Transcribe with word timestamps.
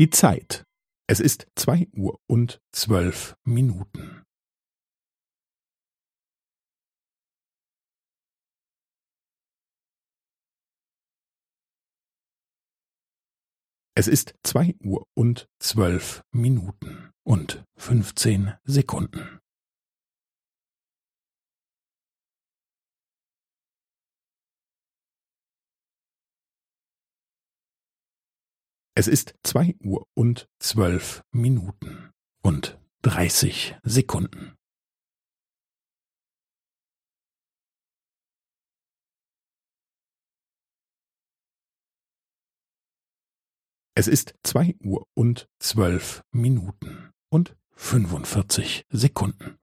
Die 0.00 0.08
Zeit. 0.08 0.64
Es 1.10 1.20
ist 1.20 1.46
zwei 1.56 1.86
Uhr 1.92 2.18
und 2.26 2.58
zwölf 2.72 3.36
Minuten. 3.44 4.24
Es 13.94 14.08
ist 14.08 14.32
zwei 14.42 14.74
Uhr 14.82 15.06
und 15.14 15.50
zwölf 15.58 16.22
Minuten 16.32 17.10
und 17.22 17.66
fünfzehn 17.76 18.54
Sekunden. 18.64 19.39
Es 29.00 29.08
ist 29.08 29.34
zwei 29.42 29.74
Uhr 29.82 30.06
und 30.12 30.46
zwölf 30.58 31.24
Minuten 31.32 32.10
und 32.42 32.78
dreißig 33.00 33.74
Sekunden. 33.82 34.58
Es 43.94 44.06
ist 44.06 44.34
zwei 44.42 44.76
Uhr 44.84 45.06
und 45.14 45.48
zwölf 45.58 46.22
Minuten 46.30 47.10
und 47.30 47.56
fünfundvierzig 47.70 48.84
Sekunden. 48.90 49.59